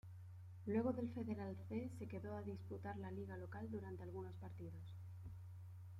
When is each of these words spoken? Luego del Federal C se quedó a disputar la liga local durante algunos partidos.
Luego 0.65 0.93
del 0.93 1.09
Federal 1.11 1.55
C 1.69 1.91
se 1.99 2.07
quedó 2.07 2.35
a 2.35 2.41
disputar 2.41 2.97
la 2.97 3.11
liga 3.11 3.37
local 3.37 3.69
durante 3.69 4.01
algunos 4.01 4.33
partidos. 4.37 4.81